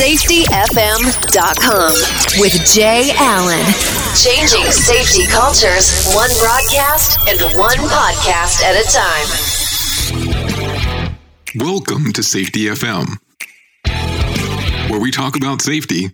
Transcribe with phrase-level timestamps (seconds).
[0.00, 1.92] SafetyFM.com
[2.40, 3.66] with Jay Allen.
[4.16, 9.26] Changing safety cultures, one broadcast and one podcast at a time.
[11.66, 13.18] Welcome to Safety FM,
[14.88, 16.08] where we talk about safety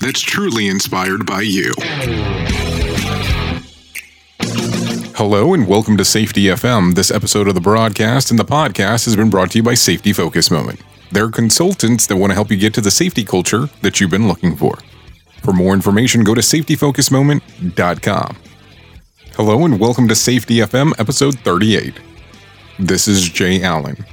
[0.00, 1.74] that's truly inspired by you.
[5.18, 6.94] Hello and welcome to Safety FM.
[6.94, 10.12] This episode of the broadcast and the podcast has been brought to you by Safety
[10.12, 10.80] Focus Moment.
[11.10, 14.28] They're consultants that want to help you get to the safety culture that you've been
[14.28, 14.78] looking for.
[15.42, 18.36] For more information, go to safetyfocusmoment.com.
[19.34, 21.98] Hello and welcome to Safety FM episode 38.
[22.78, 24.06] This is Jay Allen.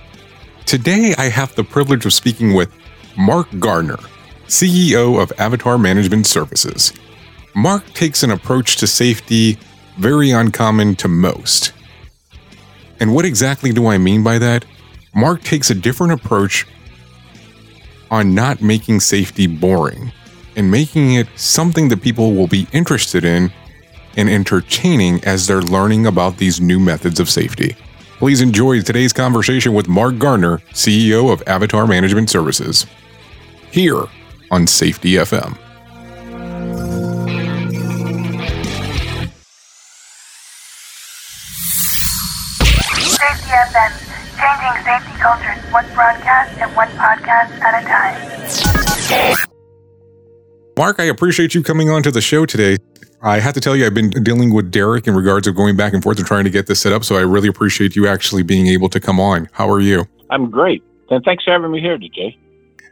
[0.65, 2.73] Today I have the privilege of speaking with
[3.15, 3.99] Mark Gardner,
[4.47, 6.93] CEO of Avatar Management Services.
[7.53, 9.59] Mark takes an approach to safety
[9.97, 11.73] very uncommon to most.
[12.99, 14.65] And what exactly do I mean by that?
[15.13, 16.65] Mark takes a different approach
[18.11, 20.11] on not making safety boring
[20.55, 23.51] and making it something that people will be interested in
[24.17, 27.75] and entertaining as they're learning about these new methods of safety.
[28.17, 32.85] Please enjoy today's conversation with Mark Gardner, CEO of Avatar Management Services,
[33.71, 34.03] here
[34.51, 35.57] on Safety FM.
[44.45, 49.49] Changing safety cultures one broadcast and one podcast at a time.
[50.77, 52.77] Mark, I appreciate you coming on to the show today.
[53.23, 55.93] I have to tell you, I've been dealing with Derek in regards of going back
[55.93, 57.03] and forth and trying to get this set up.
[57.03, 59.49] So I really appreciate you actually being able to come on.
[59.51, 60.05] How are you?
[60.29, 60.83] I'm great.
[61.09, 62.37] And thanks for having me here DJ.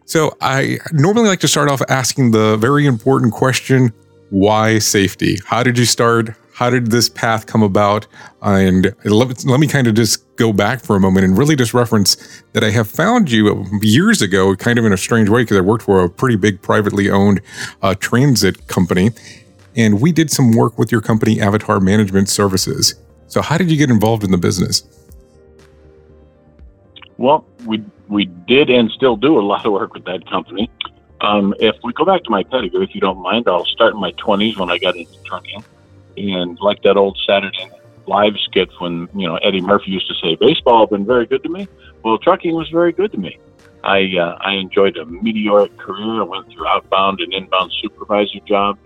[0.05, 3.93] So I normally like to start off asking the very important question
[4.31, 5.37] why safety?
[5.45, 6.35] How did you start?
[6.53, 8.05] How did this path come about?
[8.41, 11.73] And let, let me kind of just go back for a moment and really just
[11.73, 15.57] reference that I have found you years ago, kind of in a strange way, because
[15.57, 17.41] I worked for a pretty big privately owned
[17.81, 19.11] uh, transit company.
[19.75, 22.95] And we did some work with your company, Avatar Management Services.
[23.25, 24.83] So, how did you get involved in the business?
[27.17, 30.69] Well, we we did and still do a lot of work with that company.
[31.21, 33.99] Um, if we go back to my pedigree, if you don't mind, I'll start in
[33.99, 35.63] my 20s when I got into trucking.
[36.17, 37.69] And like that old Saturday
[38.05, 41.43] live skit when, you know, Eddie Murphy used to say, baseball has been very good
[41.43, 41.67] to me.
[42.03, 43.39] Well, trucking was very good to me.
[43.83, 46.21] I, uh, I enjoyed a meteoric career.
[46.21, 48.79] I went through outbound and inbound supervisor jobs,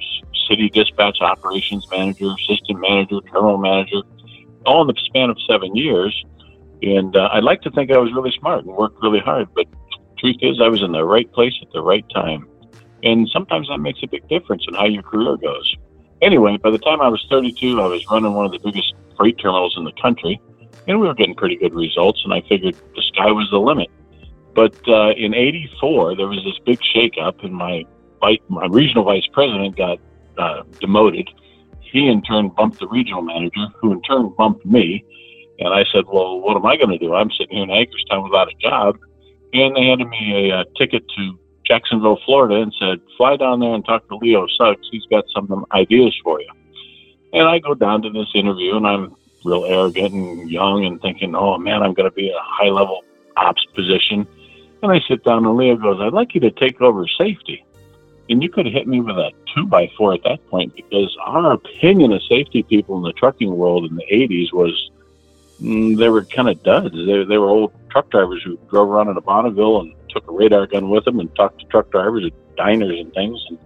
[0.48, 4.02] city dispatch operations manager, assistant manager, terminal manager,
[4.66, 6.26] all in the span of seven years.
[6.82, 9.66] And uh, I'd like to think I was really smart and worked really hard, but
[10.20, 12.48] truth is, I was in the right place at the right time.
[13.04, 15.76] And sometimes that makes a big difference in how your career goes.
[16.22, 19.38] Anyway, by the time I was 32, I was running one of the biggest freight
[19.38, 20.42] terminals in the country,
[20.88, 22.22] and we were getting pretty good results.
[22.24, 23.90] And I figured the sky was the limit.
[24.56, 27.86] But uh, in '84, there was this big shakeup, and my
[28.22, 30.00] my regional vice president got
[30.38, 31.30] uh, demoted.
[31.82, 35.06] He in turn bumped the regional manager, who in turn bumped me.
[35.60, 37.14] And I said, "Well, what am I going to do?
[37.14, 38.98] I'm sitting here in Hagerstown without a job."
[39.54, 43.74] And they handed me a, a ticket to Jacksonville, Florida, and said, "Fly down there
[43.74, 44.88] and talk to Leo Suggs.
[44.92, 46.50] He's got some ideas for you."
[47.34, 51.36] And I go down to this interview, and I'm real arrogant and young, and thinking,
[51.36, 53.04] "Oh man, I'm going to be a high level
[53.36, 54.28] ops position."
[54.84, 57.64] And I sit down, and Leo goes, "I'd like you to take over safety."
[58.30, 61.16] And you could have hit me with a two by four at that point because
[61.26, 64.92] our opinion of safety people in the trucking world in the 80s was
[65.62, 66.94] mm, they were kind of duds.
[66.94, 70.34] They, they were old truck drivers who drove around in a Bonneville and took a
[70.34, 73.40] radar gun with him and talked to truck drivers at diners and things.
[73.50, 73.60] And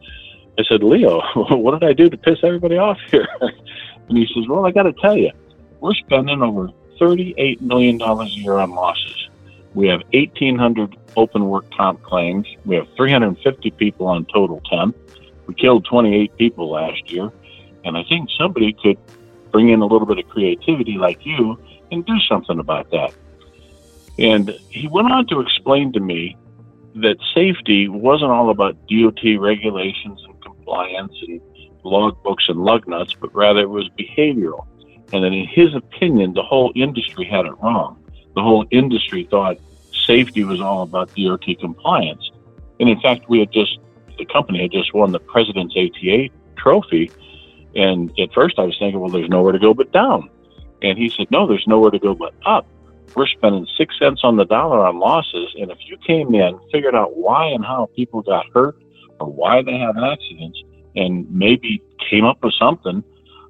[0.59, 3.27] I said, Leo, what did I do to piss everybody off here?
[3.41, 5.31] and he says, Well, I got to tell you,
[5.79, 6.69] we're spending over
[6.99, 9.29] $38 million a year on losses.
[9.73, 12.47] We have 1,800 open work comp claims.
[12.65, 14.97] We have 350 people on total temp.
[15.47, 17.31] We killed 28 people last year.
[17.85, 18.97] And I think somebody could
[19.51, 21.57] bring in a little bit of creativity like you
[21.91, 23.13] and do something about that.
[24.19, 26.37] And he went on to explain to me
[26.95, 31.41] that safety wasn't all about DOT regulations and compliance and
[31.83, 34.65] logbooks and lug nuts, but rather it was behavioral.
[35.13, 37.97] And that in his opinion, the whole industry had it wrong.
[38.35, 39.57] The whole industry thought
[40.05, 42.31] safety was all about DOT compliance.
[42.79, 43.77] And in fact, we had just,
[44.17, 47.11] the company had just won the President's ATA trophy.
[47.75, 50.29] And at first I was thinking, well, there's nowhere to go but down.
[50.81, 52.65] And he said, no, there's nowhere to go but up
[53.15, 55.53] we're spending six cents on the dollar on losses.
[55.59, 58.75] And if you came in, figured out why and how people got hurt
[59.19, 60.61] or why they have accidents,
[60.95, 63.03] and maybe came up with something.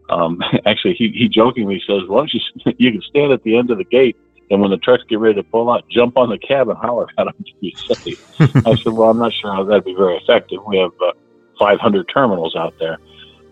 [0.10, 2.40] Um, actually, he, he jokingly says, "Well, you,
[2.78, 4.18] you can stand at the end of the gate
[4.50, 7.08] And when the trucks get ready to pull out, jump on the cab and holler
[7.18, 8.20] at them to be safe.
[8.40, 10.60] I said, well, I'm not sure how that'd be very effective.
[10.68, 11.14] We have uh,
[11.58, 12.98] 500 terminals out there.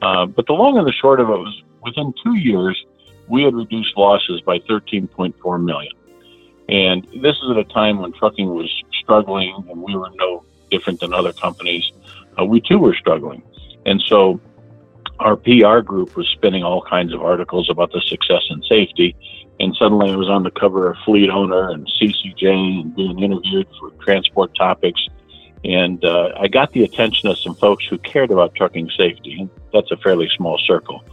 [0.01, 2.77] Uh, but the long and the short of it was within two years,
[3.27, 5.93] we had reduced losses by 13.4 million.
[6.69, 8.71] And this is at a time when trucking was
[9.01, 11.91] struggling and we were no different than other companies.
[12.39, 13.41] Uh, we too were struggling.
[13.87, 14.39] And so
[15.19, 19.15] our PR group was spinning all kinds of articles about the success and safety.
[19.59, 23.67] And suddenly I was on the cover of Fleet Owner and CCJ and being interviewed
[23.79, 25.01] for transport topics.
[25.65, 29.49] And uh, I got the attention of some folks who cared about trucking safety.
[29.73, 31.03] That's a fairly small circle.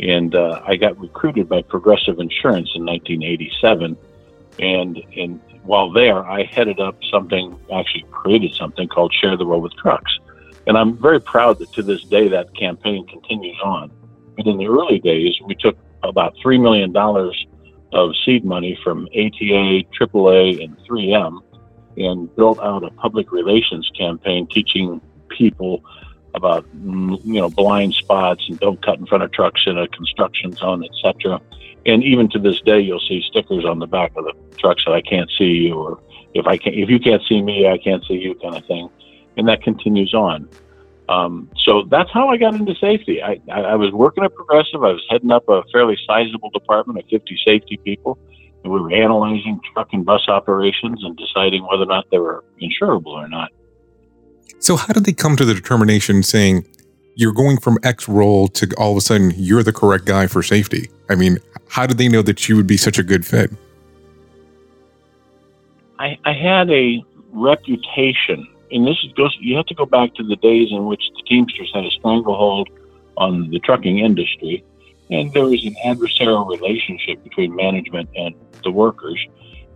[0.00, 3.96] And uh, I got recruited by Progressive Insurance in 1987.
[4.58, 9.62] And, and while there, I headed up something, actually created something called Share the Road
[9.62, 10.18] with Trucks.
[10.66, 13.90] And I'm very proud that to this day that campaign continues on.
[14.36, 16.94] But in the early days, we took about $3 million
[17.92, 21.40] of seed money from ATA, AAA, and 3M
[21.96, 25.82] and built out a public relations campaign teaching people
[26.34, 30.52] about you know blind spots and don't cut in front of trucks in a construction
[30.52, 31.40] zone, etc.
[31.86, 34.92] And even to this day, you'll see stickers on the back of the trucks that
[34.92, 36.00] I can't see you, or
[36.34, 38.88] if I can, if you can't see me, I can't see you, kind of thing.
[39.36, 40.48] And that continues on.
[41.08, 43.22] Um, so that's how I got into safety.
[43.22, 44.82] I, I, I was working at Progressive.
[44.82, 48.18] I was heading up a fairly sizable department of 50 safety people,
[48.62, 52.44] and we were analyzing truck and bus operations and deciding whether or not they were
[52.62, 53.50] insurable or not.
[54.64, 56.64] So, how did they come to the determination saying
[57.16, 60.42] you're going from X role to all of a sudden you're the correct guy for
[60.42, 60.88] safety?
[61.10, 61.36] I mean,
[61.68, 63.50] how did they know that you would be such a good fit?
[65.98, 69.36] I, I had a reputation, and this goes.
[69.38, 72.70] You have to go back to the days in which the Teamsters had a stranglehold
[73.18, 74.64] on the trucking industry,
[75.10, 79.18] and there was an adversarial relationship between management and the workers.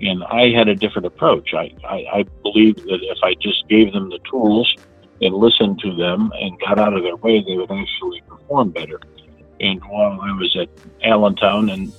[0.01, 1.55] And I had a different approach.
[1.55, 4.73] I, I, I believed that if I just gave them the tools
[5.21, 9.01] and listened to them and got out of their way, they would actually perform better.
[9.61, 10.69] And while I was at
[11.03, 11.93] Allentown and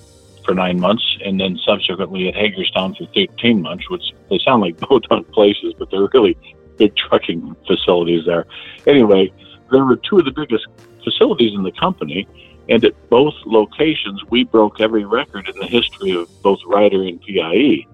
[0.45, 4.77] for nine months, and then subsequently at Hagerstown for 13 months, which they sound like
[4.89, 6.37] both on places, but they're really
[6.77, 8.45] big trucking facilities there.
[8.87, 9.31] Anyway,
[9.71, 10.65] there were two of the biggest
[11.03, 12.27] facilities in the company,
[12.69, 17.19] and at both locations, we broke every record in the history of both Ryder and
[17.21, 17.85] PIE.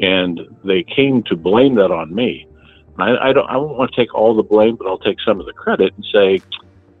[0.00, 2.46] And they came to blame that on me.
[2.98, 3.48] I, I don't.
[3.48, 5.94] I won't want to take all the blame, but I'll take some of the credit
[5.96, 6.40] and say,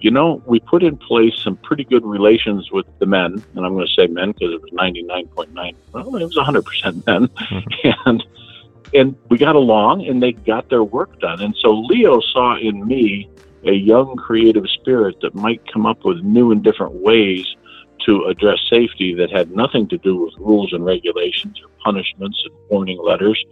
[0.00, 3.74] you know, we put in place some pretty good relations with the men, and I'm
[3.74, 5.74] going to say men because it was 99.9.
[5.92, 7.90] Well, it was 100% men, mm-hmm.
[8.08, 8.24] and
[8.94, 11.42] and we got along, and they got their work done.
[11.42, 13.28] And so Leo saw in me
[13.64, 17.46] a young creative spirit that might come up with new and different ways
[18.06, 22.54] to address safety that had nothing to do with rules and regulations or punishments and
[22.70, 23.42] warning letters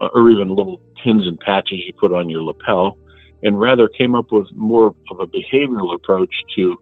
[0.00, 2.96] uh, or even little pins and patches you put on your lapel,
[3.42, 6.76] and rather came up with more of a behavioral approach to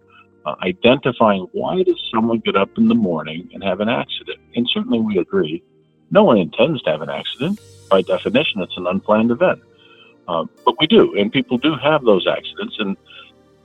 [0.45, 4.39] uh, identifying why does someone get up in the morning and have an accident?
[4.55, 5.63] And certainly we agree,
[6.11, 7.59] no one intends to have an accident.
[7.89, 9.61] By definition, it's an unplanned event.
[10.27, 12.75] Uh, but we do, and people do have those accidents.
[12.79, 12.97] And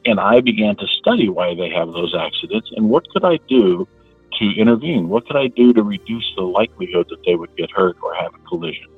[0.05, 3.87] and I began to study why they have those accidents and what could I do
[4.38, 5.09] to intervene?
[5.09, 8.35] What could I do to reduce the likelihood that they would get hurt or have
[8.35, 8.88] a collision?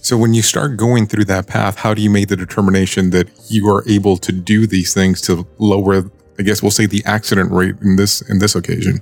[0.00, 3.28] So when you start going through that path, how do you make the determination that
[3.48, 7.50] you are able to do these things to lower, I guess we'll say the accident
[7.50, 9.00] rate in this in this occasion?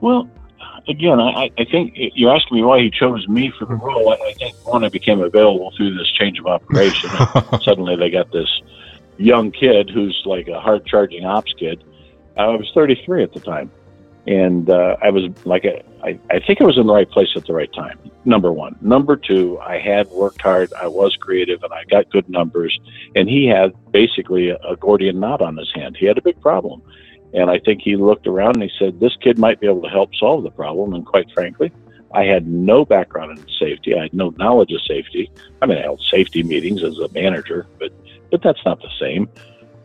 [0.00, 0.30] Well,
[0.88, 4.10] again, I, I think you're asking me why he chose me for the role.
[4.10, 7.10] I, I think one, I became available through this change of operation.
[7.62, 8.48] suddenly, they got this
[9.18, 11.82] young kid who's like a hard charging ops kid.
[12.36, 13.70] I was 33 at the time,
[14.26, 17.28] and uh, I was like, a, I, I think I was in the right place
[17.34, 17.98] at the right time.
[18.24, 18.76] Number one.
[18.80, 20.72] Number two, I had worked hard.
[20.74, 22.78] I was creative, and I got good numbers.
[23.14, 25.96] And he had basically a, a Gordian knot on his hand.
[25.96, 26.82] He had a big problem
[27.36, 29.88] and I think he looked around and he said, This kid might be able to
[29.88, 30.94] help solve the problem.
[30.94, 31.70] And quite frankly,
[32.14, 33.94] I had no background in safety.
[33.94, 35.30] I had no knowledge of safety.
[35.60, 37.92] I mean, I held safety meetings as a manager, but
[38.30, 39.28] but that's not the same.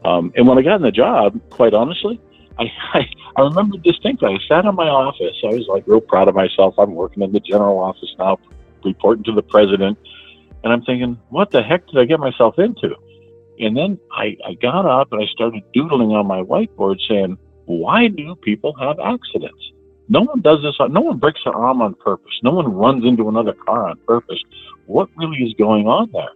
[0.06, 2.22] Um, and when I got in the job, quite honestly,
[2.58, 4.30] I, I, I remember distinctly.
[4.30, 5.38] I sat in my office.
[5.44, 6.76] I was like real proud of myself.
[6.78, 8.40] I'm working in the general office now,
[8.86, 9.98] reporting to the president,
[10.64, 12.96] and I'm thinking, what the heck did I get myself into?
[13.62, 18.08] And then I, I got up and I started doodling on my whiteboard saying, why
[18.08, 19.72] do people have accidents?
[20.10, 20.76] No one does this.
[20.90, 22.34] No one breaks their arm on purpose.
[22.42, 24.42] No one runs into another car on purpose.
[24.88, 26.32] What really is going on there?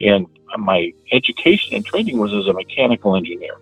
[0.00, 0.26] And
[0.58, 3.54] my education and training was as a mechanical engineer.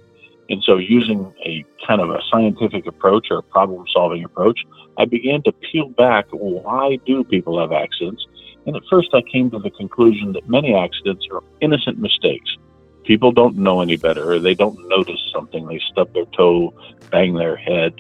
[0.48, 4.64] And so, using a kind of a scientific approach or a problem solving approach,
[4.98, 8.26] I began to peel back why do people have accidents?
[8.66, 12.56] And at first, I came to the conclusion that many accidents are innocent mistakes.
[13.04, 15.66] People don't know any better, or they don't notice something.
[15.66, 16.74] They stub their toe,
[17.10, 17.94] bang their head,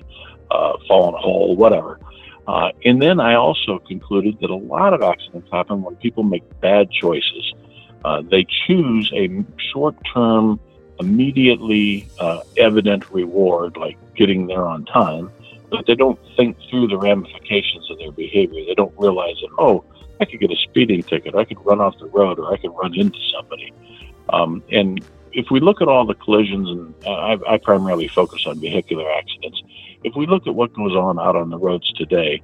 [0.50, 1.98] uh, fall in a hole, whatever.
[2.46, 6.42] Uh, and then I also concluded that a lot of accidents happen when people make
[6.60, 7.54] bad choices.
[8.04, 10.58] Uh, they choose a short term,
[10.98, 15.30] immediately uh, evident reward, like getting there on time,
[15.70, 18.64] but they don't think through the ramifications of their behavior.
[18.64, 19.84] They don't realize that, oh,
[20.20, 22.72] I could get a speeding ticket, I could run off the road, or I could
[22.72, 23.72] run into somebody.
[24.32, 28.44] Um, and if we look at all the collisions, and uh, I, I primarily focus
[28.46, 29.62] on vehicular accidents,
[30.02, 32.42] if we look at what goes on out on the roads today,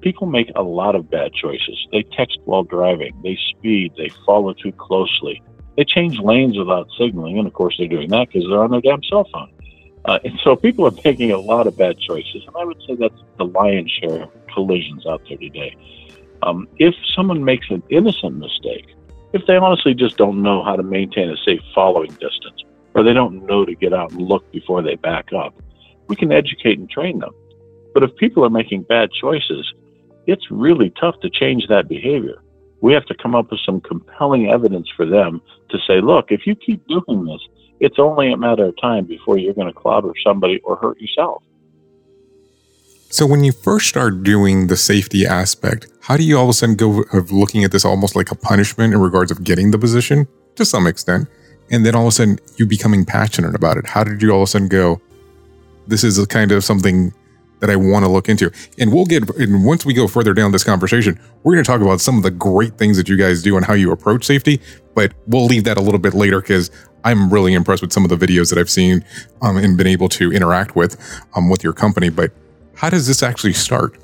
[0.00, 1.86] people make a lot of bad choices.
[1.92, 5.42] They text while driving, they speed, they follow too closely,
[5.76, 8.80] they change lanes without signaling, and of course they're doing that because they're on their
[8.80, 9.50] damn cell phone.
[10.04, 12.94] Uh, and so people are making a lot of bad choices, and I would say
[12.94, 15.76] that's the lion's share of collisions out there today.
[16.42, 18.86] Um, if someone makes an innocent mistake,
[19.32, 23.12] if they honestly just don't know how to maintain a safe following distance, or they
[23.12, 25.54] don't know to get out and look before they back up,
[26.08, 27.32] we can educate and train them.
[27.94, 29.72] But if people are making bad choices,
[30.26, 32.42] it's really tough to change that behavior.
[32.80, 36.46] We have to come up with some compelling evidence for them to say, look, if
[36.46, 37.40] you keep doing this,
[37.80, 41.42] it's only a matter of time before you're going to clobber somebody or hurt yourself.
[43.10, 46.52] So, when you first start doing the safety aspect, how do you all of a
[46.52, 49.78] sudden go of looking at this almost like a punishment in regards of getting the
[49.78, 51.26] position to some extent,
[51.70, 53.86] and then all of a sudden you becoming passionate about it?
[53.86, 55.00] How did you all of a sudden go,
[55.86, 57.14] this is a kind of something
[57.60, 58.52] that I want to look into.
[58.78, 61.80] And we'll get, and once we go further down this conversation, we're going to talk
[61.80, 64.60] about some of the great things that you guys do and how you approach safety.
[64.94, 66.70] But we'll leave that a little bit later because
[67.04, 69.02] I'm really impressed with some of the videos that I've seen
[69.40, 71.00] um, and been able to interact with
[71.34, 72.10] um, with your company.
[72.10, 72.32] But
[72.78, 73.96] how does this actually start?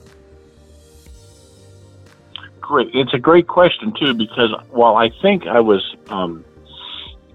[2.61, 2.91] Great.
[2.93, 6.45] It's a great question, too, because while I think I was um,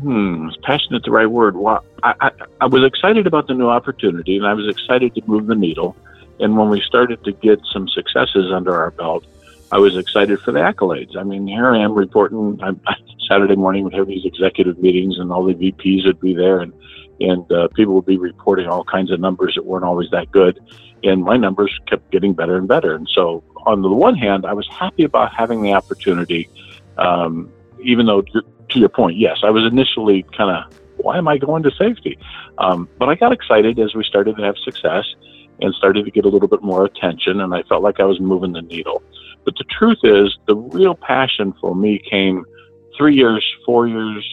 [0.02, 1.56] hmm, is passionate the right word?
[1.56, 2.32] Well, I, I,
[2.62, 5.96] I was excited about the new opportunity and I was excited to move the needle.
[6.42, 9.26] And when we started to get some successes under our belt,
[9.72, 11.16] I was excited for the accolades.
[11.16, 12.60] I mean, here I am reporting.
[12.62, 12.82] I'm,
[13.30, 16.74] Saturday morning would have these executive meetings, and all the VPs would be there, and
[17.22, 20.60] and uh, people would be reporting all kinds of numbers that weren't always that good,
[21.04, 22.96] and my numbers kept getting better and better.
[22.96, 26.50] And so, on the one hand, I was happy about having the opportunity,
[26.98, 27.52] um,
[27.84, 31.64] even though to your point, yes, I was initially kind of, why am I going
[31.64, 32.18] to safety?
[32.58, 35.06] Um, but I got excited as we started to have success
[35.62, 38.20] and started to get a little bit more attention, and I felt like I was
[38.20, 39.04] moving the needle.
[39.46, 42.46] But the truth is, the real passion for me came
[42.98, 44.26] three years, four years,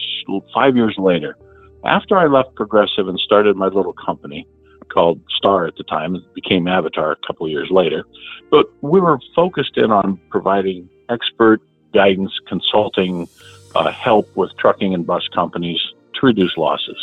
[0.53, 1.37] five years later.
[1.85, 4.47] After I left Progressive and started my little company
[4.89, 8.03] called Star at the time, it became Avatar a couple of years later.
[8.49, 11.61] But we were focused in on providing expert
[11.93, 13.27] guidance, consulting,
[13.75, 15.79] uh, help with trucking and bus companies
[16.15, 16.97] to reduce losses.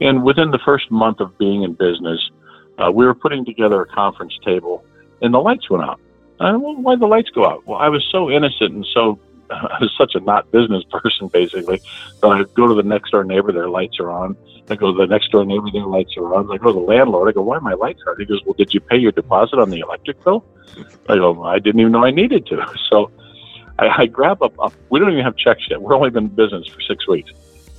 [0.00, 2.30] And within the first month of being in business,
[2.78, 4.84] uh, we were putting together a conference table,
[5.22, 6.00] and the lights went out.
[6.40, 7.66] I don't know why the lights go out.
[7.66, 9.18] Well, I was so innocent and so
[9.50, 11.80] I was such a not business person, basically.
[12.20, 14.36] That I go to the next door neighbor, their lights are on.
[14.68, 16.50] I go to the next door neighbor, their lights are on.
[16.50, 17.28] I go to the landlord.
[17.28, 18.16] I go, why are my lights on?
[18.18, 20.44] He goes, well, did you pay your deposit on the electric bill?
[21.08, 22.66] I go, I didn't even know I needed to.
[22.90, 23.10] So
[23.78, 25.82] I, I grab a, a, we don't even have checks yet.
[25.82, 27.30] We're only been in business for six weeks.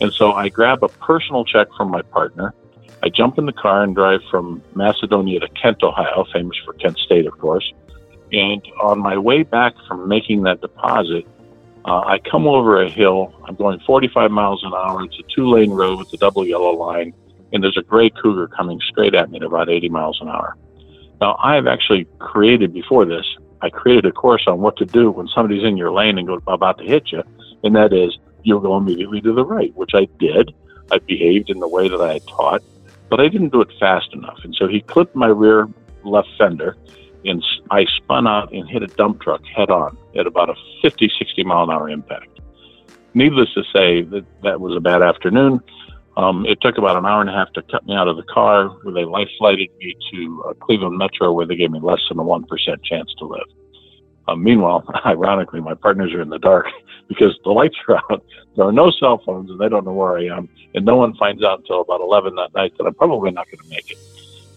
[0.02, 2.54] And so I grab a personal check from my partner.
[3.02, 6.98] I jump in the car and drive from Macedonia to Kent, Ohio, famous for Kent
[6.98, 7.72] State, of course.
[8.36, 11.26] And on my way back from making that deposit,
[11.86, 13.34] uh, I come over a hill.
[13.46, 15.04] I'm going 45 miles an hour.
[15.04, 17.14] It's a two lane road with a double yellow line.
[17.54, 20.58] And there's a gray cougar coming straight at me at about 80 miles an hour.
[21.22, 23.26] Now, I have actually created before this
[23.66, 26.40] I created a course on what to do when somebody's in your lane and go
[26.46, 27.24] about to hit you,
[27.64, 30.54] and that is you'll go immediately to the right, which I did.
[30.92, 32.62] I behaved in the way that I had taught,
[33.10, 34.38] but I didn't do it fast enough.
[34.44, 35.68] And so he clipped my rear
[36.04, 36.78] left fender,
[37.26, 41.12] and I spun out and hit a dump truck head on at about a 50,
[41.18, 42.40] 60 mile an hour impact.
[43.14, 45.62] Needless to say, that that was a bad afternoon.
[46.18, 48.24] Um, it took about an hour and a half to cut me out of the
[48.24, 52.00] car, where they life flighted me to uh, Cleveland Metro, where they gave me less
[52.10, 53.48] than a 1% chance to live.
[54.28, 56.68] Um, meanwhile, ironically, my partners are in the dark
[57.08, 58.24] because the lights are out.
[58.56, 60.50] There are no cell phones, and they don't know where I am.
[60.74, 63.60] And no one finds out until about 11 that night that I'm probably not going
[63.60, 63.98] to make it.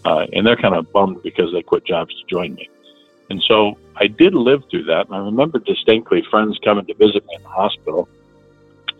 [0.09, 2.67] Uh, and they're kind of bummed because they quit jobs to join me.
[3.29, 5.05] And so I did live through that.
[5.05, 8.09] And I remember distinctly friends coming to visit me in the hospital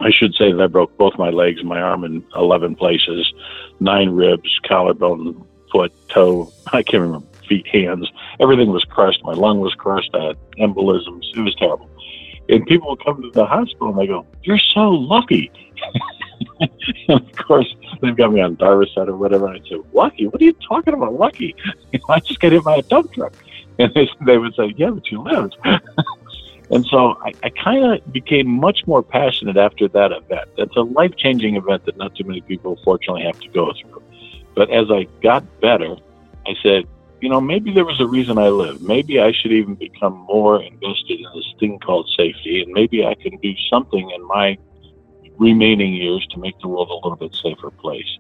[0.01, 3.31] I should say that I broke both my legs my arm in 11 places,
[3.79, 6.51] nine ribs, collarbone, foot, toe.
[6.73, 8.09] I can't remember feet, hands.
[8.39, 9.23] Everything was crushed.
[9.23, 10.11] My lung was crushed.
[10.13, 11.25] I had embolisms.
[11.35, 11.88] It was terrible.
[12.49, 15.51] And people would come to the hospital and they go, "You're so lucky."
[16.59, 16.69] and
[17.09, 19.47] of course, they've got me on Darvocet or whatever.
[19.47, 20.27] And I say, "Lucky?
[20.27, 21.13] What are you talking about?
[21.13, 21.55] Lucky?
[22.09, 23.33] I just got hit by a dump truck."
[23.81, 25.55] And they, they would say, "Yeah, but you lived."
[26.71, 30.49] And so I, I kind of became much more passionate after that event.
[30.57, 34.03] That's a life changing event that not too many people, fortunately, have to go through.
[34.55, 35.95] But as I got better,
[36.45, 36.85] I said,
[37.21, 38.81] you know, maybe there was a reason I lived.
[38.81, 43.15] Maybe I should even become more invested in this thing called safety, and maybe I
[43.15, 44.57] can do something in my
[45.38, 48.17] remaining years to make the world a little bit safer place.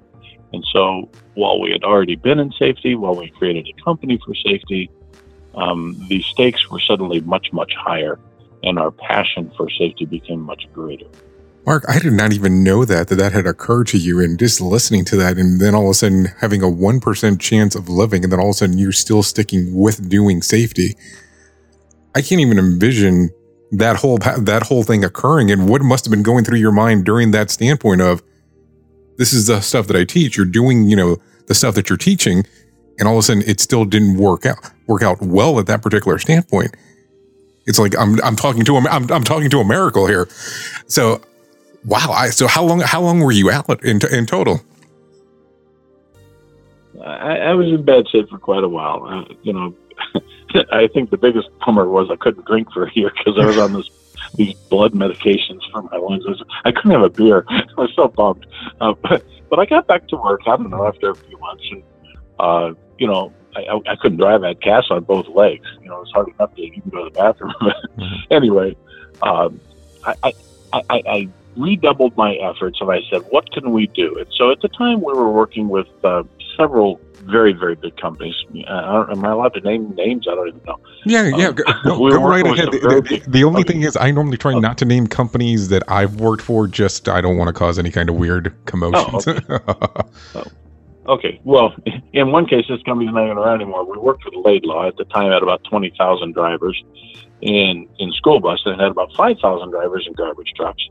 [0.51, 4.33] And so, while we had already been in safety, while we created a company for
[4.35, 4.89] safety,
[5.55, 8.19] um, the stakes were suddenly much, much higher,
[8.63, 11.05] and our passion for safety became much greater.
[11.65, 14.19] Mark, I did not even know that, that that had occurred to you.
[14.19, 17.75] And just listening to that, and then all of a sudden having a 1% chance
[17.75, 20.95] of living, and then all of a sudden you're still sticking with doing safety.
[22.15, 23.29] I can't even envision
[23.71, 27.05] that whole that whole thing occurring and what must have been going through your mind
[27.05, 28.23] during that standpoint of
[29.17, 31.97] this is the stuff that I teach you're doing you know the stuff that you're
[31.97, 32.45] teaching
[32.97, 35.83] and all of a sudden it still didn't work out work out well at that
[35.83, 36.75] particular standpoint
[37.67, 40.27] it's like I'm I'm talking to a, I'm I'm talking to a miracle here
[40.87, 41.21] so
[41.85, 42.11] Wow.
[42.11, 44.61] I, so how long how long were you out in in total?
[47.03, 49.05] I, I was in bad shape for quite a while.
[49.05, 49.75] Uh, you know,
[50.71, 53.57] I think the biggest bummer was I couldn't drink for a year because I was
[53.57, 53.89] on this
[54.35, 56.23] these blood medications for my lungs.
[56.25, 57.45] I, was, I couldn't have a beer.
[57.49, 58.45] I was so bummed.
[58.81, 60.41] Uh, but but I got back to work.
[60.45, 61.83] I don't know after a few months, and
[62.39, 63.33] uh, you know.
[63.55, 64.43] I, I couldn't drive.
[64.43, 65.65] I had casts on both legs.
[65.81, 67.51] You know, it's hard enough to even go to the bathroom.
[67.59, 68.15] mm-hmm.
[68.29, 68.77] Anyway,
[69.23, 69.59] um,
[70.05, 70.33] I, I,
[70.71, 71.29] I, I
[71.59, 74.17] redoubled my efforts and I said, what can we do?
[74.17, 76.23] And so at the time we were working with uh,
[76.57, 76.99] several
[77.29, 78.35] very, very big companies.
[78.67, 80.27] Uh, am I allowed to name names?
[80.27, 80.79] I don't even know.
[81.05, 81.51] Yeah, um, yeah.
[81.51, 82.71] Go, no, we go right ahead.
[82.71, 86.19] The, the, the, only thing is, I normally try not to name companies that I've
[86.19, 86.67] worked for.
[86.67, 89.27] Just I don't want to cause any kind of weird commotions.
[89.27, 90.03] Oh, okay.
[90.35, 90.43] oh.
[91.13, 91.41] okay.
[91.43, 91.75] Well,
[92.13, 93.85] in one case, this company's not even around anymore.
[93.85, 95.31] We worked for the Laidlaw at the time.
[95.31, 96.81] Had about twenty thousand drivers,
[97.41, 100.83] and in school bus, and had about five thousand drivers in garbage trucks.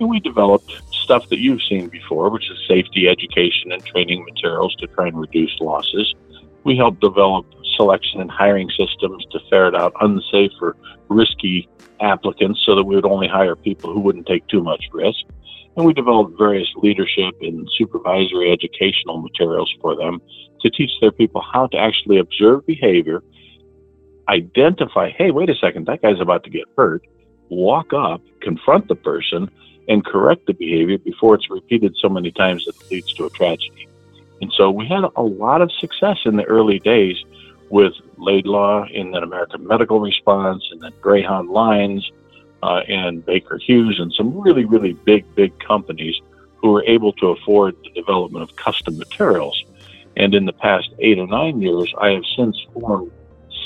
[0.00, 4.74] And we developed stuff that you've seen before, which is safety education and training materials
[4.76, 6.14] to try and reduce losses.
[6.64, 10.76] We helped develop selection and hiring systems to ferret out unsafe or
[11.08, 11.68] risky
[12.00, 15.20] applicants so that we would only hire people who wouldn't take too much risk.
[15.76, 20.20] And we developed various leadership and supervisory educational materials for them
[20.60, 23.22] to teach their people how to actually observe behavior,
[24.28, 27.04] identify, hey, wait a second, that guy's about to get hurt,
[27.48, 29.50] walk up, confront the person,
[29.88, 33.30] and correct the behavior before it's repeated so many times that it leads to a
[33.30, 33.88] tragedy.
[34.40, 37.16] And so we had a lot of success in the early days
[37.70, 42.10] with Laidlaw and then American Medical Response and then Greyhound Lines
[42.62, 46.20] uh, and Baker Hughes and some really, really big, big companies
[46.56, 49.64] who were able to afford the development of custom materials.
[50.16, 53.10] And in the past eight or nine years, I have since formed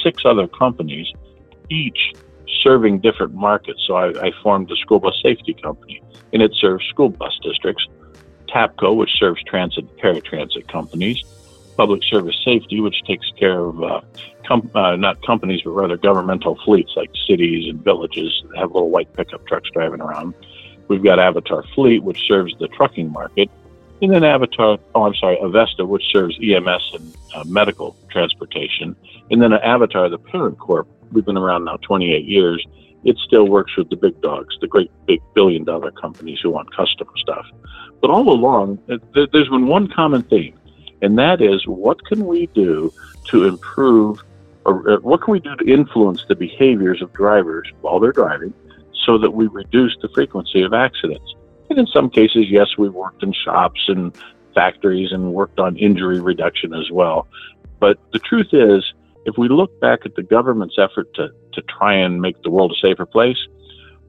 [0.03, 1.13] six other companies,
[1.69, 2.15] each
[2.63, 3.83] serving different markets.
[3.87, 7.87] So I, I formed the school bus safety company and it serves school bus districts.
[8.49, 11.23] TAPCO, which serves transit and paratransit companies.
[11.77, 14.01] Public Service Safety, which takes care of uh,
[14.45, 18.91] com- uh, not companies, but rather governmental fleets like cities and villages that have little
[18.91, 20.35] white pickup trucks driving around.
[20.89, 23.49] We've got Avatar Fleet, which serves the trucking market.
[24.01, 28.97] And then Avatar, oh, I'm sorry, Avesta, which serves EMS and uh, medical transportation.
[29.31, 32.65] And then Avatar, the parent corp, we've been around now 28 years
[33.05, 36.75] it still works with the big dogs, the great big billion dollar companies who want
[36.75, 37.47] custom stuff.
[38.01, 40.59] But all along, uh, there's been one common theme,
[41.03, 42.93] and that is what can we do
[43.29, 44.23] to improve,
[44.65, 48.53] or uh, what can we do to influence the behaviors of drivers while they're driving
[49.07, 51.35] so that we reduce the frequency of accidents?
[51.71, 54.17] And in some cases, yes, we've worked in shops and
[54.55, 57.29] factories and worked on injury reduction as well.
[57.79, 58.93] But the truth is,
[59.29, 62.73] if we look back at the government's effort to, to try and make the world
[62.73, 63.37] a safer place,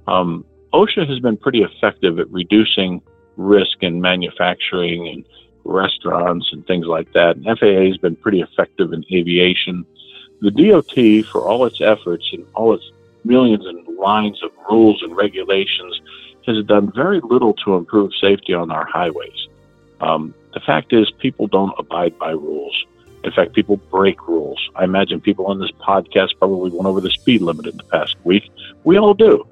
[0.07, 3.01] um, OSHA has been pretty effective at reducing
[3.35, 5.25] risk in manufacturing and
[5.65, 7.35] restaurants and things like that.
[7.35, 9.85] And FAA has been pretty effective in aviation.
[10.39, 12.89] The DOT, for all its efforts and all its
[13.25, 15.99] millions and lines of rules and regulations,
[16.47, 19.47] has done very little to improve safety on our highways.
[19.99, 22.85] Um, the fact is, people don't abide by rules.
[23.23, 24.59] In fact, people break rules.
[24.75, 28.15] I imagine people on this podcast probably went over the speed limit in the past
[28.23, 28.49] week.
[28.83, 29.45] We all do.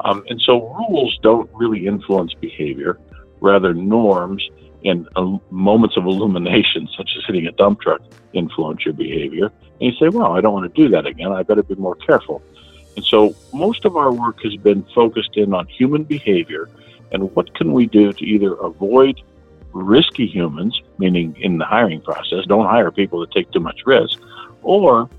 [0.00, 2.98] Um, and so rules don't really influence behavior,
[3.40, 4.48] rather, norms
[4.84, 9.50] and uh, moments of illumination, such as hitting a dump truck, influence your behavior.
[9.80, 11.32] And you say, well, I don't want to do that again.
[11.32, 12.42] I better be more careful.
[12.96, 16.68] And so most of our work has been focused in on human behavior
[17.12, 19.20] and what can we do to either avoid
[19.74, 24.18] risky humans, meaning in the hiring process, don't hire people that take too much risk,
[24.62, 25.10] or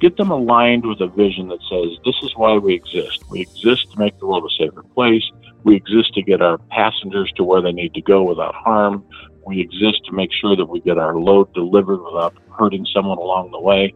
[0.00, 3.22] get them aligned with a vision that says, this is why we exist.
[3.30, 5.24] We exist to make the world a safer place.
[5.62, 9.04] We exist to get our passengers to where they need to go without harm.
[9.46, 13.52] We exist to make sure that we get our load delivered without hurting someone along
[13.52, 13.94] the way.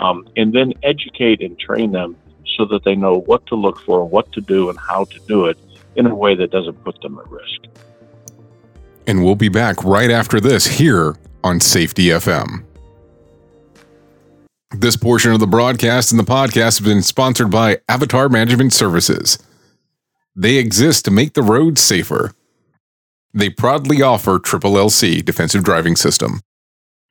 [0.00, 2.16] Um, and then educate and train them
[2.56, 5.46] so that they know what to look for, what to do, and how to do
[5.46, 5.58] it
[5.96, 7.62] in a way that doesn't put them at risk.
[9.08, 12.62] And we'll be back right after this here on Safety FM.
[14.70, 19.38] This portion of the broadcast and the podcast has been sponsored by Avatar Management Services.
[20.36, 22.34] They exist to make the roads safer.
[23.32, 26.42] They proudly offer Triple LC Defensive Driving System.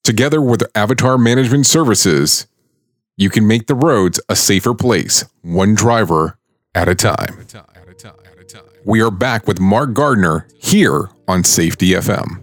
[0.02, 2.46] Together with Avatar Management Services,
[3.16, 6.38] you can make the roads a safer place, one driver
[6.74, 7.46] at a time.
[8.84, 12.42] We are back with Mark Gardner here on Safety FM.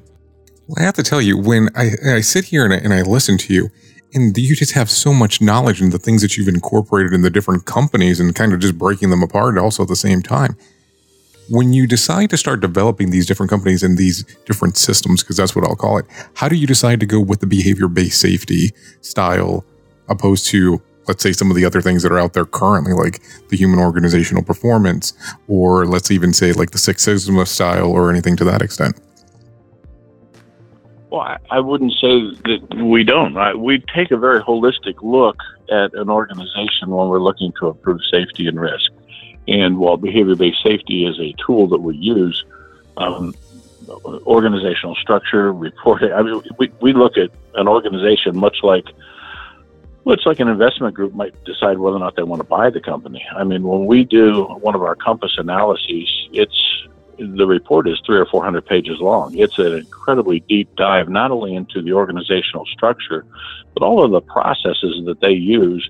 [0.68, 3.02] Well, I have to tell you, when I, I sit here and I, and I
[3.02, 3.70] listen to you,
[4.14, 7.30] and you just have so much knowledge in the things that you've incorporated in the
[7.30, 10.58] different companies and kind of just breaking them apart also at the same time.
[11.50, 15.56] When you decide to start developing these different companies and these different systems, because that's
[15.56, 18.72] what I'll call it, how do you decide to go with the behavior based safety
[19.00, 19.64] style
[20.10, 23.22] opposed to, let's say, some of the other things that are out there currently, like
[23.50, 25.14] the human organizational performance,
[25.48, 29.00] or let's even say like the Six Sigma style or anything to that extent?
[31.10, 33.62] Well, I, wouldn't say that we don't.
[33.62, 35.38] We take a very holistic look
[35.72, 38.92] at an organization when we're looking to improve safety and risk.
[39.48, 42.44] And while behavior based safety is a tool that we use,
[42.98, 43.34] um,
[44.26, 48.86] organizational structure, reporting, I mean, we, we look at an organization much like
[50.08, 52.70] well, it's like an investment group might decide whether or not they want to buy
[52.70, 53.26] the company.
[53.36, 58.18] I mean, when we do one of our compass analyses, it's the report is three
[58.18, 59.38] or four hundred pages long.
[59.38, 63.26] It's an incredibly deep dive, not only into the organizational structure,
[63.74, 65.90] but all of the processes that they use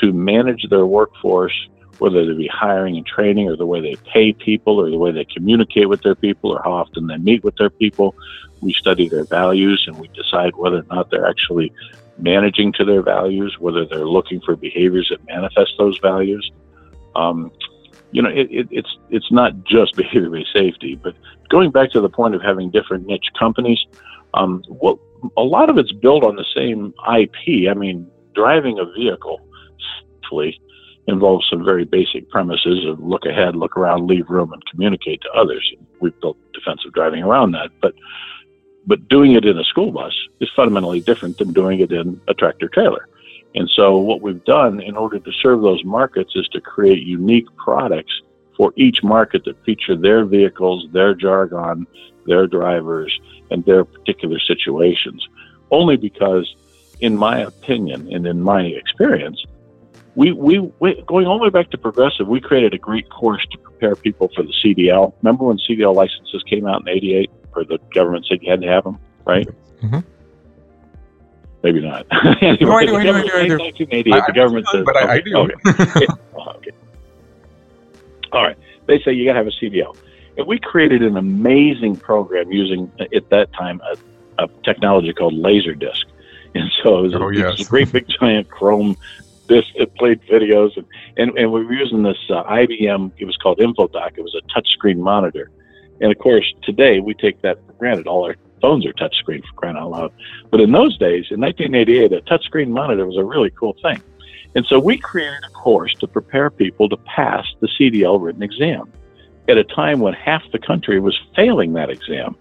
[0.00, 1.54] to manage their workforce,
[1.98, 5.12] whether they be hiring and training, or the way they pay people, or the way
[5.12, 8.14] they communicate with their people, or how often they meet with their people.
[8.60, 11.72] We study their values and we decide whether or not they're actually
[12.18, 16.50] managing to their values, whether they're looking for behaviors that manifest those values.
[17.14, 17.50] Um,
[18.16, 21.14] you know, it, it, it's it's not just behavior-based safety, but
[21.50, 23.78] going back to the point of having different niche companies,
[24.32, 24.62] um,
[25.36, 27.68] a lot of it's built on the same IP.
[27.70, 29.38] I mean, driving a vehicle
[30.22, 30.58] safely
[31.06, 35.30] involves some very basic premises of look ahead, look around, leave room, and communicate to
[35.32, 35.70] others.
[36.00, 37.92] We've built defensive driving around that, but
[38.86, 42.32] but doing it in a school bus is fundamentally different than doing it in a
[42.32, 43.08] tractor trailer.
[43.56, 47.46] And so, what we've done in order to serve those markets is to create unique
[47.56, 48.12] products
[48.56, 51.86] for each market that feature their vehicles, their jargon,
[52.26, 53.18] their drivers
[53.50, 55.26] and their particular situations.
[55.70, 56.54] Only because,
[57.00, 59.42] in my opinion and in my experience,
[60.16, 63.46] we, we, we going all the way back to progressive, we created a great course
[63.52, 65.14] to prepare people for the CDL.
[65.22, 68.68] Remember when CDL licenses came out in '88, or the government said you had to
[68.68, 69.48] have them, right?
[69.82, 70.04] Mhm.
[71.66, 72.06] Maybe not.
[72.42, 73.58] anyway, No, I do, the I do, I government- do, I do.
[73.58, 75.36] 1988, the government says, but I, I okay, do.
[75.36, 76.06] okay.
[76.36, 76.70] Oh, okay.
[78.30, 78.56] All right.
[78.86, 79.96] They say you got to have a CDL.
[80.38, 83.80] And we created an amazing program using, at that time,
[84.38, 86.04] a, a technology called Laserdisc.
[86.54, 88.96] And so it was, a, Oh, it was a great big giant chrome
[89.48, 90.76] disc that played videos.
[90.76, 94.16] And, and, and we were using this uh, IBM, it was called InfoDoc.
[94.16, 95.50] It was a touchscreen monitor.
[96.00, 98.06] And of course, today we take that for granted.
[98.06, 100.12] All our phones are touchscreen for crying out loud.
[100.50, 104.02] But in those days, in 1988, a touchscreen monitor was a really cool thing.
[104.54, 108.90] And so we created a course to prepare people to pass the CDL written exam
[109.48, 112.36] at a time when half the country was failing that exam.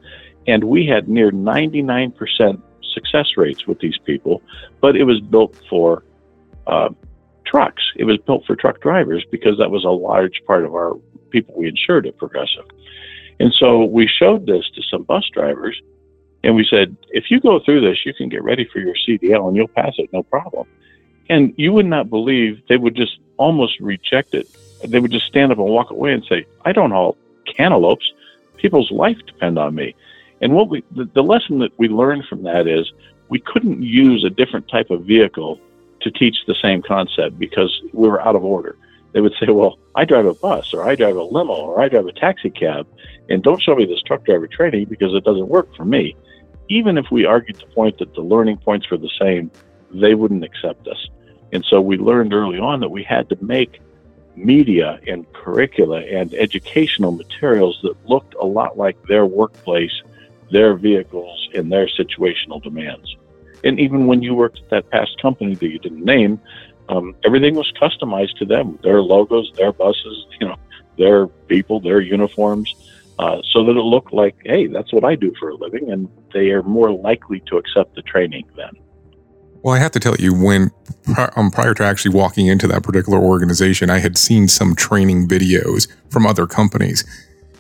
[0.47, 2.62] And we had near 99%
[2.93, 4.41] success rates with these people,
[4.80, 6.04] but it was built for
[6.67, 6.89] uh,
[7.45, 7.84] trucks.
[7.95, 10.93] It was built for truck drivers because that was a large part of our
[11.30, 12.65] people we insured at Progressive.
[13.39, 15.82] And so we showed this to some bus drivers
[16.45, 19.47] and we said, if you go through this, you can get ready for your CDL
[19.47, 20.67] and you'll pass it, no problem.
[21.27, 24.47] And you would not believe they would just almost reject it.
[24.84, 28.13] They would just stand up and walk away and say, I don't haul cantaloupes.
[28.58, 29.95] People's life depend on me.
[30.39, 32.93] And what we, the, the lesson that we learned from that is
[33.29, 35.60] we couldn't use a different type of vehicle
[36.01, 38.77] to teach the same concept because we were out of order.
[39.13, 41.89] They would say, well, I drive a bus or I drive a limo or I
[41.89, 42.86] drive a taxi cab
[43.29, 46.15] and don't show me this truck driver training because it doesn't work for me.
[46.67, 49.51] Even if we argued the point that the learning points were the same,
[49.91, 51.08] they wouldn't accept us.
[51.54, 53.82] And so we learned early on that we had to make
[54.36, 59.93] media and curricula and educational materials that looked a lot like their workplace,
[60.51, 63.15] their vehicles, and their situational demands.
[63.63, 66.39] And even when you worked at that past company that you didn't name,
[66.89, 70.56] um, everything was customized to them their logos, their buses, you know,
[70.97, 72.75] their people, their uniforms.
[73.17, 76.10] Uh, so that it looked like, hey, that's what I do for a living, and
[76.34, 78.71] they are more likely to accept the training then.
[79.63, 80.69] Well, I have to tell you, when
[81.36, 85.88] um, prior to actually walking into that particular organization, I had seen some training videos
[86.12, 87.04] from other companies,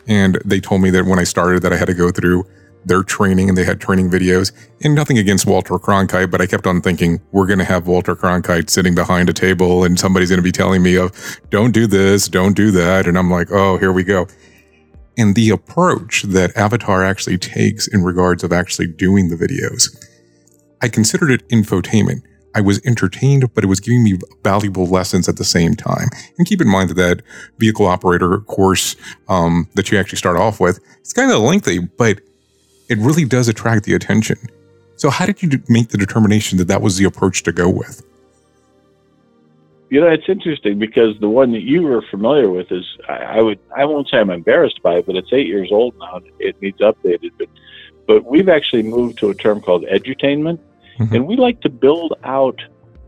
[0.07, 2.45] and they told me that when I started, that I had to go through
[2.85, 4.51] their training, and they had training videos.
[4.83, 8.15] And nothing against Walter Cronkite, but I kept on thinking we're going to have Walter
[8.15, 11.11] Cronkite sitting behind a table, and somebody's going to be telling me of,
[11.49, 14.27] "Don't do this, don't do that," and I'm like, "Oh, here we go."
[15.17, 19.95] And the approach that Avatar actually takes in regards of actually doing the videos.
[20.81, 22.21] I considered it infotainment.
[22.53, 26.07] I was entertained, but it was giving me valuable lessons at the same time.
[26.37, 27.21] And keep in mind that that
[27.57, 28.95] vehicle operator course
[29.27, 32.21] um, that you actually start off with, it's kind of lengthy, but
[32.89, 34.37] it really does attract the attention.
[34.95, 38.01] So, how did you make the determination that that was the approach to go with?
[39.89, 43.41] You know, it's interesting because the one that you were familiar with is I, I
[43.41, 46.17] would I won't say I'm embarrassed by it, but it's eight years old now.
[46.17, 47.47] and It needs updated, but
[48.07, 50.59] but we've actually moved to a term called edutainment,
[50.99, 51.11] Mhm.
[51.11, 52.59] and we like to build out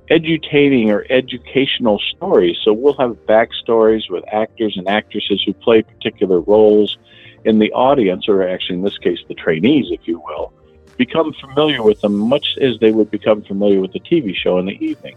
[0.10, 2.58] edutaining or educational stories.
[2.64, 6.98] So we'll have backstories with actors and actresses who play particular roles,
[7.46, 10.52] in the audience, or actually in this case the trainees, if you will,
[10.98, 14.66] become familiar with them much as they would become familiar with the TV show in
[14.66, 15.16] the evening.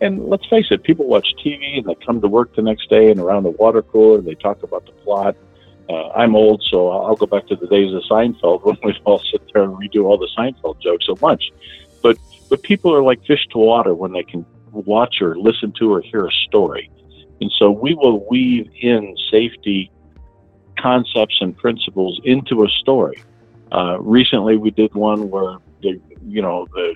[0.00, 3.10] And let's face it, people watch TV and they come to work the next day
[3.10, 5.36] and around the water cooler and they talk about the plot.
[5.88, 9.22] Uh, I'm old, so I'll go back to the days of Seinfeld when we'd all
[9.30, 11.50] sit there and redo all the Seinfeld jokes at lunch.
[12.02, 15.92] But but people are like fish to water when they can watch or listen to
[15.92, 16.90] or hear a story.
[17.40, 19.90] And so we will weave in safety
[20.78, 23.22] concepts and principles into a story.
[23.72, 26.94] Uh, recently, we did one where the, you know the,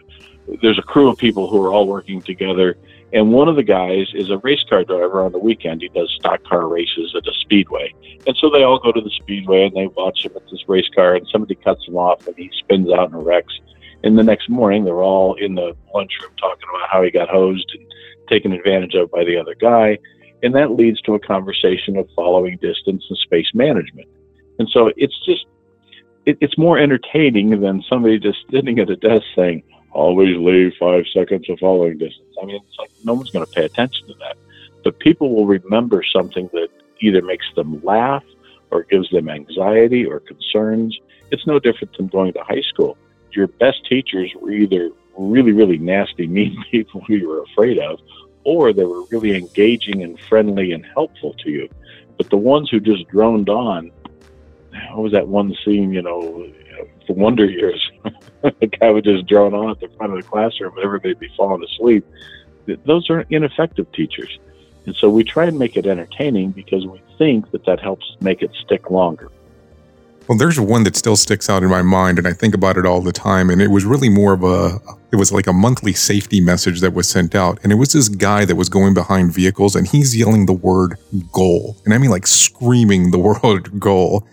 [0.62, 2.76] there's a crew of people who are all working together,
[3.12, 5.82] and one of the guys is a race car driver on the weekend.
[5.82, 7.92] He does stock car races at a speedway,
[8.26, 10.88] and so they all go to the speedway and they watch him at this race
[10.94, 13.58] car, and somebody cuts him off and he spins out and wrecks.
[14.02, 17.70] And the next morning, they're all in the lunchroom talking about how he got hosed
[17.74, 17.86] and
[18.28, 19.98] taken advantage of by the other guy.
[20.42, 24.08] And that leads to a conversation of following distance and space management.
[24.58, 25.46] And so it's just,
[26.24, 31.04] it, it's more entertaining than somebody just sitting at a desk saying, always leave five
[31.12, 32.36] seconds of following distance.
[32.40, 34.36] I mean, it's like no one's going to pay attention to that.
[34.82, 36.68] But people will remember something that
[37.00, 38.24] either makes them laugh
[38.70, 40.98] or gives them anxiety or concerns.
[41.30, 42.96] It's no different than going to high school
[43.32, 48.00] your best teachers were either really, really nasty, mean people who you were afraid of,
[48.44, 51.68] or they were really engaging and friendly and helpful to you.
[52.16, 53.90] But the ones who just droned on,
[54.90, 55.92] what was that one scene?
[55.92, 56.46] You know,
[57.06, 57.90] for Wonder Years,
[58.42, 61.20] the guy would just drone on at the front of the classroom, and everybody would
[61.20, 62.06] be falling asleep.
[62.84, 64.38] Those are ineffective teachers,
[64.86, 68.42] and so we try and make it entertaining because we think that that helps make
[68.42, 69.30] it stick longer.
[70.30, 72.86] Well, there's one that still sticks out in my mind, and I think about it
[72.86, 73.50] all the time.
[73.50, 74.78] And it was really more of a,
[75.10, 77.58] it was like a monthly safety message that was sent out.
[77.64, 80.98] And it was this guy that was going behind vehicles and he's yelling the word
[81.32, 81.76] goal.
[81.84, 84.24] And I mean, like screaming the word goal.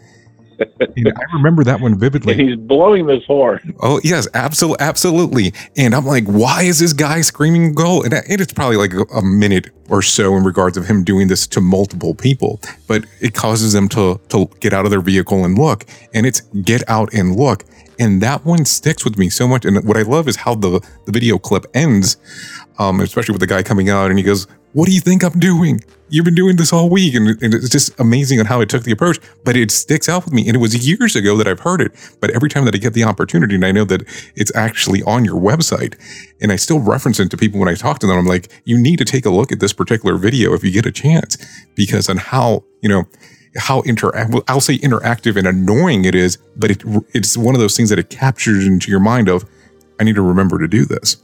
[0.59, 2.33] I remember that one vividly.
[2.33, 3.75] And he's blowing this horn.
[3.81, 5.53] Oh yes, absolutely, absolutely.
[5.75, 8.03] And I'm like, why is this guy screaming goal?
[8.03, 11.61] And it's probably like a minute or so in regards of him doing this to
[11.61, 15.85] multiple people, but it causes them to to get out of their vehicle and look.
[16.13, 17.63] And it's get out and look.
[17.99, 19.65] And that one sticks with me so much.
[19.65, 22.17] And what I love is how the the video clip ends,
[22.79, 25.39] um, especially with the guy coming out and he goes, what do you think I'm
[25.39, 25.83] doing?
[26.09, 27.15] You've been doing this all week.
[27.15, 30.25] And, and, it's just amazing on how it took the approach, but it sticks out
[30.25, 30.47] with me.
[30.47, 31.91] And it was years ago that I've heard it.
[32.21, 34.03] But every time that I get the opportunity and I know that
[34.35, 35.95] it's actually on your website
[36.41, 38.77] and I still reference it to people when I talk to them, I'm like, you
[38.77, 41.37] need to take a look at this particular video if you get a chance
[41.75, 43.05] because on how, you know,
[43.57, 44.11] how inter
[44.47, 47.99] I'll say interactive and annoying it is, but it, it's one of those things that
[47.99, 49.45] it captures into your mind of,
[49.99, 51.17] I need to remember to do this.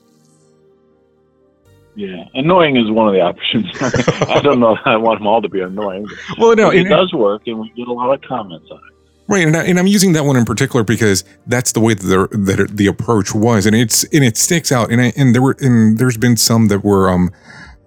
[1.96, 3.70] Yeah, annoying is one of the options.
[4.30, 4.78] I don't know.
[4.86, 6.08] I want them all to be annoying.
[6.38, 8.94] Well, no, it, it does work, and we get a lot of comments on it.
[9.28, 12.04] Right, and, I, and I'm using that one in particular because that's the way that
[12.04, 14.92] the, that the approach was, and it's and it sticks out.
[14.92, 17.32] And I, and there were and there's been some that were um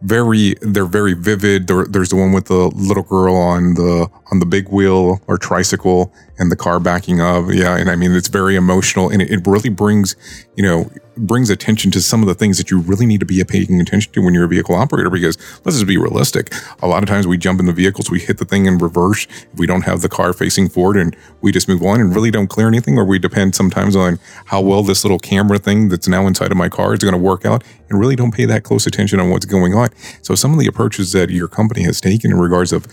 [0.03, 1.67] very they're very vivid.
[1.67, 5.37] There, there's the one with the little girl on the on the big wheel or
[5.37, 7.47] tricycle and the car backing up.
[7.51, 10.17] Yeah, and I mean it's very emotional and it, it really brings
[10.57, 13.43] you know brings attention to some of the things that you really need to be
[13.45, 16.53] paying attention to when you're a vehicle operator because let's just be realistic.
[16.83, 19.27] A lot of times we jump in the vehicles, we hit the thing in reverse
[19.53, 22.31] if we don't have the car facing forward and we just move on and really
[22.31, 26.09] don't clear anything or we depend sometimes on how well this little camera thing that's
[26.09, 28.65] now inside of my car is going to work out and really don't pay that
[28.65, 29.89] close attention on what's going on.
[30.23, 32.87] So some of the approaches that your company has taken in regards of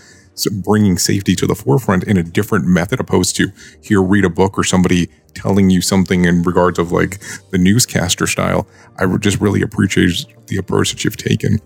[0.50, 4.58] bringing safety to the forefront in a different method opposed to here read a book
[4.58, 7.20] or somebody telling you something in regards of like
[7.50, 8.66] the newscaster style
[8.98, 11.58] i would just really appreciate the approach that you've taken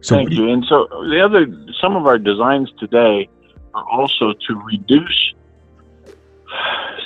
[0.00, 1.46] so thank you and so the other
[1.80, 3.28] some of our designs today
[3.74, 5.34] are also to reduce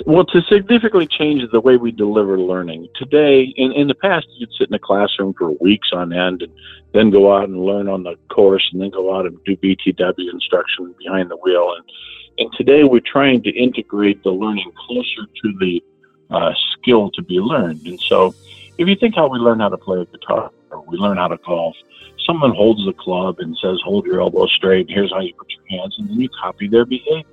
[0.07, 2.89] well, to significantly change the way we deliver learning.
[2.95, 6.53] Today, in, in the past, you'd sit in a classroom for weeks on end and
[6.93, 10.33] then go out and learn on the course and then go out and do BTW
[10.33, 11.75] instruction behind the wheel.
[11.77, 11.85] And,
[12.39, 15.83] and today, we're trying to integrate the learning closer to the
[16.31, 17.87] uh, skill to be learned.
[17.87, 18.35] And so,
[18.79, 21.29] if you think how we learn how to play a guitar or we learn how
[21.29, 21.75] to golf,
[22.25, 25.81] someone holds the club and says, Hold your elbow straight, here's how you put your
[25.81, 27.25] hands, and then you copy their behavior.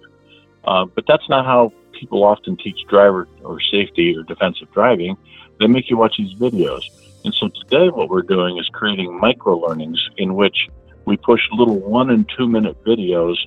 [0.64, 5.16] Uh, but that's not how people often teach driver or safety or defensive driving.
[5.60, 6.82] They make you watch these videos.
[7.24, 10.68] And so today, what we're doing is creating micro learnings in which
[11.06, 13.38] we push little one and two minute videos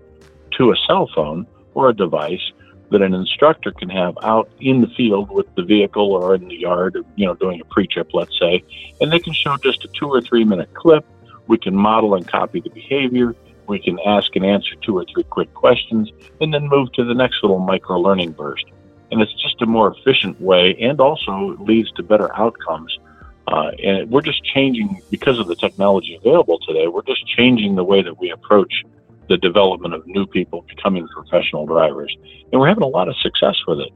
[0.59, 2.53] to a cell phone or a device
[2.91, 6.57] that an instructor can have out in the field with the vehicle or in the
[6.57, 8.63] yard, you know, doing a pre-trip, let's say,
[9.01, 11.05] and they can show just a two or three minute clip.
[11.47, 13.35] We can model and copy the behavior.
[13.67, 17.15] We can ask and answer two or three quick questions and then move to the
[17.15, 18.65] next little micro learning burst.
[19.11, 22.99] And it's just a more efficient way and also leads to better outcomes.
[23.47, 27.85] Uh, and we're just changing, because of the technology available today, we're just changing the
[27.85, 28.85] way that we approach
[29.29, 32.17] the development of new people becoming professional drivers.
[32.51, 33.93] And we're having a lot of success with it.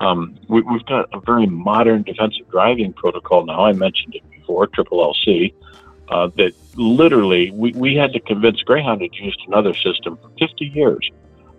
[0.00, 3.64] Um, we, have got a very modern defensive driving protocol now.
[3.64, 5.52] I mentioned it before, Triple LC,
[6.08, 10.64] uh, that literally we, we had to convince Greyhound had used another system for 50
[10.66, 11.10] years.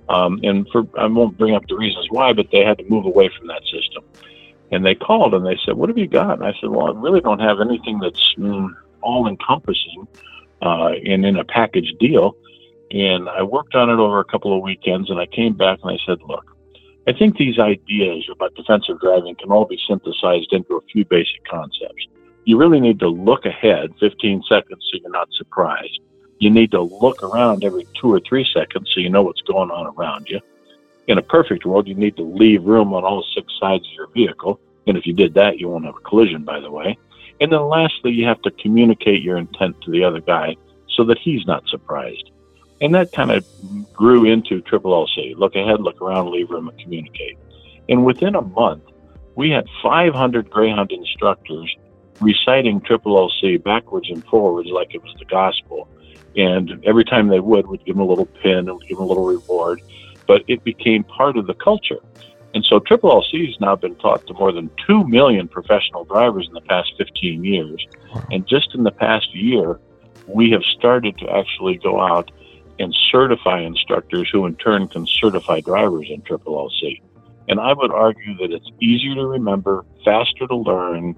[0.09, 3.05] Um, and for I won't bring up the reasons why, but they had to move
[3.05, 4.03] away from that system.
[4.71, 6.99] And they called and they said, "What have you got?" And I said, "Well, I
[6.99, 8.69] really don't have anything that's mm,
[9.01, 10.07] all encompassing
[10.61, 12.35] uh, and in a package deal."
[12.91, 15.91] And I worked on it over a couple of weekends, and I came back and
[15.91, 16.45] I said, "Look,
[17.07, 21.43] I think these ideas about defensive driving can all be synthesized into a few basic
[21.49, 22.07] concepts
[22.45, 25.99] you really need to look ahead 15 seconds so you're not surprised.
[26.39, 29.69] You need to look around every two or three seconds so you know what's going
[29.69, 30.39] on around you.
[31.07, 34.07] In a perfect world, you need to leave room on all six sides of your
[34.07, 34.59] vehicle.
[34.87, 36.97] And if you did that, you won't have a collision, by the way.
[37.39, 40.55] And then lastly, you have to communicate your intent to the other guy
[40.95, 42.31] so that he's not surprised.
[42.81, 43.45] And that kind of
[43.93, 47.37] grew into Triple LC look ahead, look around, leave room, and communicate.
[47.87, 48.83] And within a month,
[49.35, 51.73] we had 500 Greyhound instructors
[52.19, 55.87] reciting Triple LC backwards and forwards like it was the gospel.
[56.35, 59.05] And every time they would, we'd give them a little pin and we'd give them
[59.05, 59.81] a little reward.
[60.27, 61.99] but it became part of the culture.
[62.53, 66.47] And so Triple LC has now been taught to more than 2 million professional drivers
[66.47, 67.85] in the past 15 years.
[68.31, 69.79] And just in the past year,
[70.27, 72.31] we have started to actually go out
[72.81, 77.01] and certify instructors who in turn can certify drivers in Triple LC.
[77.47, 81.15] And I would argue that it's easier to remember, faster to learn,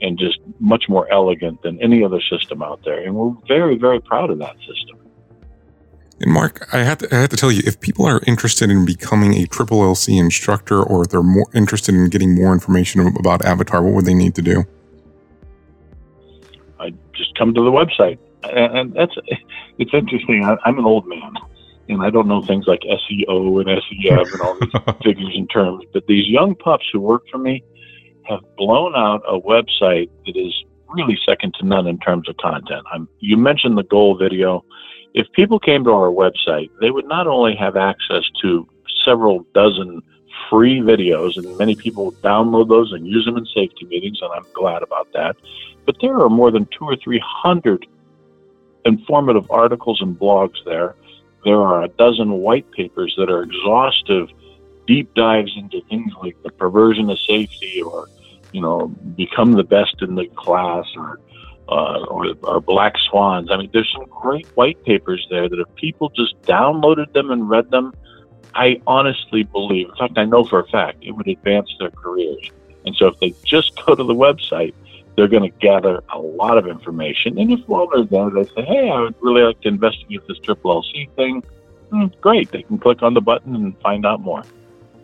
[0.00, 2.98] and just much more elegant than any other system out there.
[3.02, 4.98] And we're very, very proud of that system.
[6.20, 8.84] And Mark, I have to, I have to tell you, if people are interested in
[8.84, 13.42] becoming a triple LC instructor, or if they're more interested in getting more information about
[13.42, 14.64] Avatar, what would they need to do?
[16.80, 19.14] I just come to the website, and that's
[19.78, 20.44] it's interesting.
[20.44, 21.32] I, I'm an old man,
[21.88, 25.84] and I don't know things like SEO and SEM and all these figures and terms.
[25.92, 27.64] But these young pups who work for me
[28.24, 30.54] have blown out a website that is
[30.88, 32.84] really second to none in terms of content.
[32.92, 34.64] I'm, you mentioned the goal video
[35.14, 38.68] if people came to our website, they would not only have access to
[39.04, 40.02] several dozen
[40.50, 44.46] free videos, and many people download those and use them in safety meetings, and I'm
[44.54, 45.36] glad about that.
[45.86, 47.86] But there are more than two or three hundred
[48.88, 50.96] informative articles and blogs there.
[51.44, 54.28] There are a dozen white papers that are exhaustive,
[54.86, 58.08] deep dives into things like the perversion of safety or,
[58.52, 61.20] you know, become the best in the class or
[61.68, 63.50] uh, or, or black swans.
[63.50, 67.48] I mean, there's some great white papers there that if people just downloaded them and
[67.48, 67.92] read them,
[68.54, 72.50] I honestly believe, in fact, I know for a fact, it would advance their careers.
[72.86, 74.72] And so if they just go to the website,
[75.18, 77.36] they're going to gather a lot of information.
[77.40, 80.38] And if while they're there, they say, hey, I would really like to investigate this
[80.38, 81.42] triple LC thing,
[81.90, 82.52] hmm, great.
[82.52, 84.44] They can click on the button and find out more.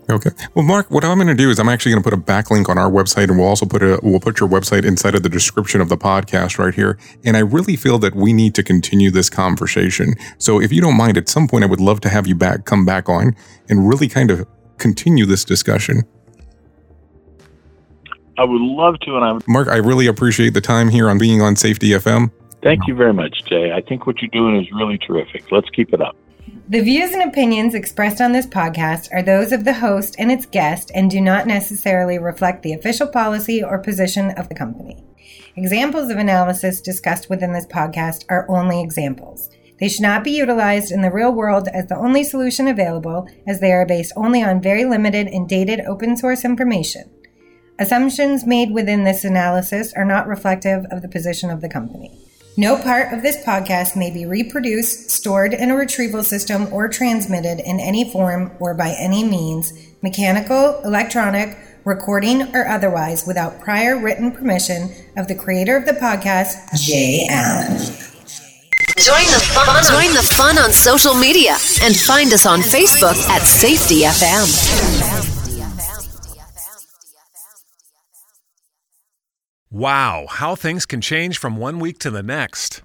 [0.08, 0.30] Okay.
[0.54, 2.68] Well, Mark, what I'm going to do is I'm actually going to put a backlink
[2.68, 5.28] on our website, and we'll also put a we'll put your website inside of the
[5.28, 6.96] description of the podcast right here.
[7.24, 10.14] And I really feel that we need to continue this conversation.
[10.38, 12.66] So, if you don't mind, at some point, I would love to have you back,
[12.66, 13.34] come back on,
[13.68, 14.46] and really kind of
[14.76, 16.02] continue this discussion.
[18.36, 19.68] I would love to, and I'm Mark.
[19.68, 22.30] I really appreciate the time here on being on Safety FM.
[22.62, 23.72] Thank you very much, Jay.
[23.72, 25.52] I think what you're doing is really terrific.
[25.52, 26.16] Let's keep it up.
[26.68, 30.46] The views and opinions expressed on this podcast are those of the host and its
[30.46, 35.04] guest and do not necessarily reflect the official policy or position of the company.
[35.56, 39.50] Examples of analysis discussed within this podcast are only examples.
[39.78, 43.60] They should not be utilized in the real world as the only solution available, as
[43.60, 47.13] they are based only on very limited and dated open source information.
[47.76, 52.16] Assumptions made within this analysis are not reflective of the position of the company.
[52.56, 57.58] No part of this podcast may be reproduced, stored in a retrieval system, or transmitted
[57.58, 59.72] in any form or by any means,
[60.02, 66.80] mechanical, electronic, recording, or otherwise, without prior written permission of the creator of the podcast,
[66.80, 67.76] Jay Allen.
[68.98, 69.82] Join the fun.
[69.82, 75.23] Join the fun on social media and find us on Facebook at Safety FM.
[79.74, 82.84] Wow, how things can change from one week to the next.